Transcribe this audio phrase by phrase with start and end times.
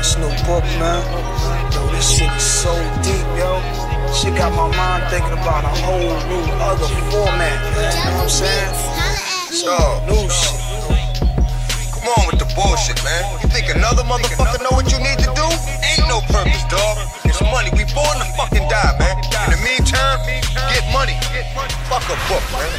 [0.00, 1.04] This new book, man.
[1.76, 2.72] Yo, this shit is so
[3.04, 3.60] deep, yo.
[4.16, 7.92] Shit got my mind thinking about a whole new other format, man.
[7.92, 8.72] You know what I'm saying?
[9.52, 9.76] So,
[10.08, 10.56] New shit.
[11.92, 13.28] come on with the bullshit, man.
[13.44, 15.44] You think another motherfucker know what you need to do?
[15.84, 16.96] Ain't no purpose, dog.
[17.28, 17.68] It's money.
[17.76, 19.20] We born to fucking die, man.
[19.20, 20.16] In the meantime,
[20.72, 21.12] get money.
[21.92, 22.72] Fuck a book, man.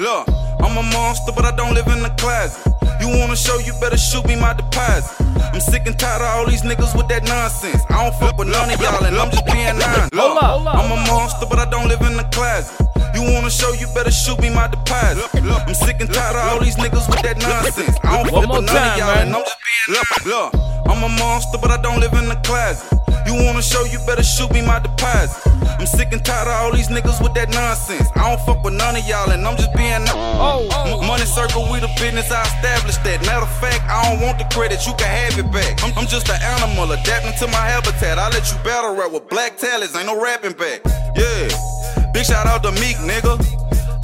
[0.00, 0.24] Look,
[0.64, 2.79] I'm a monster, but I don't live in the closet.
[3.10, 5.10] You wanna show, you better shoot me my deposit.
[5.52, 7.82] I'm sick and tired of all these niggas with that nonsense.
[7.90, 10.14] I don't fuck with none of y'all, and I'm just being honest.
[10.14, 12.70] Look, I'm a monster, but I don't live in the closet.
[13.14, 15.26] You wanna show, you better shoot me my deposit.
[15.34, 17.98] I'm sick and tired of all these niggas with that nonsense.
[18.04, 19.26] I don't One fuck with none time, of y'all, man.
[19.26, 20.50] and I'm just being look, look,
[20.86, 22.86] I'm a monster, but I don't live in the closet.
[23.26, 25.34] You wanna show, you better shoot me my deposit.
[25.82, 28.06] I'm sick and tired of all these niggas with that nonsense.
[28.14, 31.66] I don't fuck with none of y'all, and I'm just being Oh, M- Money circle,
[31.70, 32.69] we the business, I established that.
[33.40, 35.82] Matter of fact, I don't want the credit, you can have it back.
[35.82, 38.18] I'm, I'm just an animal, adapting to my habitat.
[38.18, 40.84] I let you battle rap with black talents, ain't no rapping back.
[41.16, 41.48] Yeah,
[42.12, 43.40] big shout out to Meek, nigga.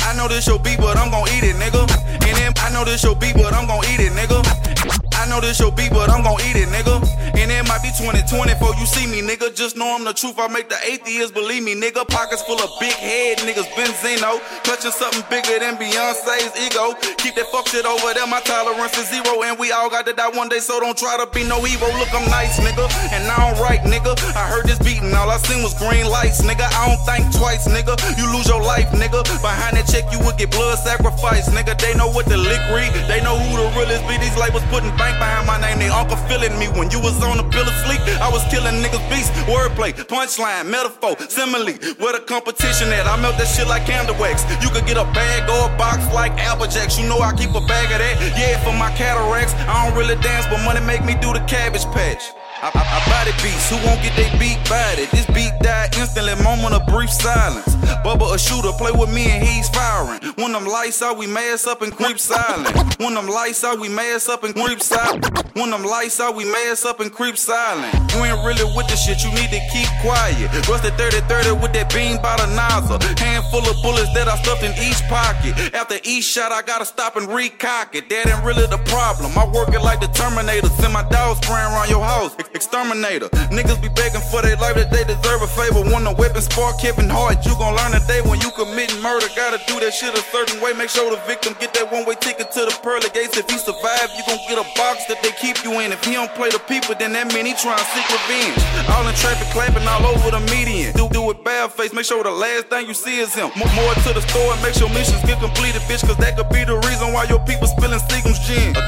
[0.09, 1.85] I know this your beat, but I'm gon' eat it, nigga.
[2.25, 5.06] And then I know this your beat, but I'm gon' eat it, nigga.
[5.27, 7.03] I know this your beat, but I'm gon' eat it, nigga.
[7.35, 9.51] And it might be 2020 before you see me, nigga.
[9.51, 10.39] Just know I'm the truth.
[10.39, 12.07] I make the atheists believe me, nigga.
[12.07, 14.39] Pockets full of big head niggas, Benzino.
[14.63, 16.95] Clutching something bigger than Beyonce's ego.
[17.19, 18.27] Keep that fuck shit over there.
[18.31, 20.63] My tolerance is zero, and we all got to die one day.
[20.63, 21.91] So don't try to be no evil.
[21.99, 24.15] Look, I'm nice, nigga, and I don't right, nigga.
[24.39, 26.71] I heard this beating, all I seen was green lights, nigga.
[26.71, 27.99] I don't think twice, nigga.
[28.15, 29.27] You lose your life, nigga.
[29.43, 31.75] Behind that check, you would get blood sacrifice, nigga.
[31.83, 32.95] They know what the lick read.
[33.11, 34.15] They know who the realest be.
[34.23, 35.79] These labels putting bank behind my name.
[35.79, 38.01] They uncle feeling me when you was on the pill of sleep.
[38.21, 39.31] I was killing niggas beats.
[39.49, 41.75] Wordplay, punchline, metaphor, simile.
[41.99, 43.07] Where the competition at?
[43.07, 44.45] I melt that shit like candle wax.
[44.63, 46.67] You could get a bag or a box like Apple.
[46.67, 48.17] You know I keep a bag of that.
[48.37, 49.55] Yeah, for my cataracts.
[49.69, 52.23] I don't really dance, but money make me do the cabbage patch.
[52.63, 55.05] I, I, I body beats, who won't get they beat body?
[55.13, 57.77] This beat died instantly, moment of brief silence.
[58.07, 60.23] Bubba a shooter, play with me and he's firing.
[60.39, 62.71] When them lights out, we mass up and creep silent.
[63.01, 65.27] When them lights out, we mass up and creep silent.
[65.59, 67.93] When them lights out, we mass up and creep silent.
[68.15, 70.47] You ain't really with the shit, you need to keep quiet.
[70.71, 73.03] Rusted 30-30 with that beam by the nozzle.
[73.19, 75.75] Handful of bullets that I stuffed in each pocket.
[75.75, 78.09] After each shot, I gotta stop and recock it.
[78.09, 79.35] That ain't really the problem.
[79.35, 80.69] I work it like the Terminator.
[80.79, 82.39] Send my dogs spraying around your house.
[82.55, 83.27] Exterminator.
[83.51, 85.83] Niggas be begging for their life that they deserve a favor.
[85.91, 89.27] When the weapon spark Kevin Hart, you gon' learn today when you committing murder.
[89.37, 90.73] Gotta do that shit a certain way.
[90.75, 93.37] Make sure the victim get that one way ticket to the pearly gates.
[93.37, 95.93] If he survive, you gon' get a box that they keep you in.
[95.93, 98.59] If he don't play the people, then that mean he trying to seek revenge.
[98.93, 100.93] All in traffic clapping all over the median.
[100.95, 101.93] Do do it bad face.
[101.93, 103.51] Make sure the last thing you see is him.
[103.57, 106.05] Mo- More to the store make sure missions get completed, bitch.
[106.07, 108.77] Cause that could be the reason why your people spilling Seagram's gin.
[108.77, 108.83] A,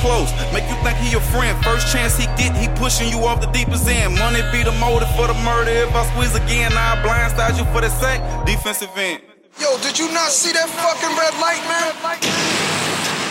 [0.00, 1.52] close, make you think he your friend.
[1.62, 4.16] First chance he get, he pushing you off the deepest end.
[4.16, 5.70] Money be the motive for the murder.
[5.70, 8.18] If I squeeze again, I blindside you for the sack.
[8.44, 9.22] Defensive end.
[9.60, 11.92] Yo, did you not see that fucking red light, man?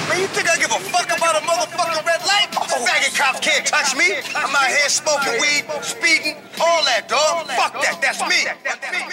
[0.09, 2.49] Man, you think I give a fuck about a motherfucking red light?
[2.53, 4.17] Faggot cops can't touch me.
[4.33, 7.45] I'm out here smoking weed, speeding, all that, dog.
[7.53, 8.01] Fuck that.
[8.01, 8.45] That's me.
[8.65, 9.05] That's me.